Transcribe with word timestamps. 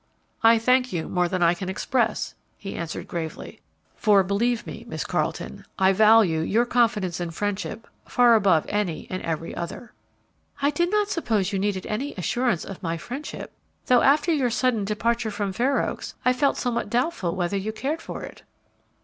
"I 0.41 0.57
thank 0.57 0.91
you 0.91 1.07
more 1.07 1.27
than 1.27 1.43
I 1.43 1.53
can 1.53 1.69
express," 1.69 2.33
he 2.57 2.73
answered, 2.73 3.07
gravely; 3.07 3.61
"for, 3.95 4.23
believe 4.23 4.65
me, 4.65 4.83
Miss 4.87 5.03
Carleton, 5.03 5.63
I 5.77 5.93
value 5.93 6.39
your 6.39 6.65
confidence 6.65 7.19
and 7.19 7.31
friendship 7.31 7.87
far 8.07 8.33
above 8.33 8.65
any 8.67 9.05
and 9.11 9.21
every 9.21 9.53
other." 9.55 9.93
"I 10.59 10.71
did 10.71 10.89
not 10.89 11.09
suppose 11.09 11.53
you 11.53 11.59
needed 11.59 11.85
any 11.85 12.15
assurance 12.15 12.65
of 12.65 12.81
my 12.81 12.97
friendship; 12.97 13.51
though, 13.85 14.01
after 14.01 14.31
your 14.33 14.49
sudden 14.49 14.85
departure 14.85 15.29
from 15.29 15.53
Fair 15.53 15.87
Oaks, 15.87 16.15
I 16.25 16.33
felt 16.33 16.57
somewhat 16.57 16.89
doubtful 16.89 17.35
whether 17.35 17.55
you 17.55 17.71
cared 17.71 18.01
for 18.01 18.23
it." 18.23 18.41